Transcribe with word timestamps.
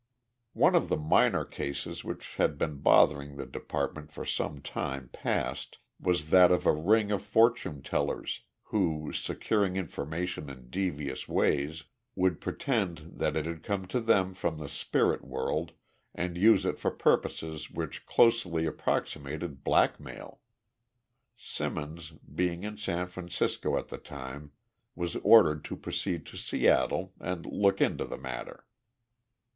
One 0.53 0.73
of 0.73 0.89
the 0.89 0.97
minor 0.97 1.45
cases 1.45 2.03
which 2.03 2.37
had 2.37 2.57
been 2.57 2.77
bothering 2.79 3.35
the 3.37 3.45
department 3.45 4.11
for 4.11 4.25
some 4.25 4.59
time 4.59 5.09
past 5.13 5.77
was 5.99 6.31
that 6.31 6.51
of 6.51 6.65
a 6.65 6.73
ring 6.73 7.11
of 7.11 7.21
fortune 7.21 7.83
tellers 7.83 8.41
who, 8.63 9.13
securing 9.13 9.75
information 9.75 10.49
in 10.49 10.71
devious 10.71 11.27
ways, 11.27 11.83
would 12.15 12.41
pretend 12.41 13.17
that 13.19 13.37
it 13.37 13.45
had 13.45 13.61
come 13.61 13.85
to 13.89 14.01
them 14.01 14.33
from 14.33 14.57
the 14.57 14.67
spirit 14.67 15.23
world 15.23 15.71
and 16.15 16.35
use 16.35 16.65
it 16.65 16.79
for 16.79 16.89
purposes 16.89 17.69
which 17.69 18.07
closely 18.07 18.65
approximated 18.65 19.63
blackmail. 19.63 20.39
Simmons, 21.35 22.13
being 22.33 22.63
in 22.63 22.75
San 22.75 23.05
Francisco 23.05 23.77
at 23.77 23.89
the 23.89 23.99
time, 23.99 24.51
was 24.95 25.15
ordered 25.17 25.63
to 25.65 25.75
proceed 25.77 26.25
to 26.25 26.37
Seattle 26.37 27.13
and 27.19 27.45
look 27.45 27.79
into 27.79 28.05
the 28.05 28.17
matter. 28.17 28.65